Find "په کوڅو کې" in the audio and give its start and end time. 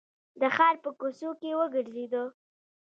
0.83-1.57